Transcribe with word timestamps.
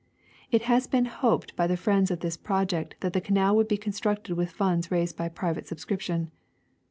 It 0.49 0.63
has 0.63 0.87
been 0.87 1.05
hoped 1.05 1.55
by 1.55 1.67
the 1.67 1.77
friends 1.77 2.09
of 2.09 2.21
this 2.21 2.35
project 2.35 2.95
that 3.01 3.13
the 3.13 3.21
canal 3.21 3.55
would 3.55 3.67
be 3.67 3.77
constructed 3.77 4.33
with 4.35 4.49
funds 4.49 4.89
raised 4.89 5.15
by 5.15 5.29
private 5.29 5.67
subscription. 5.67 6.31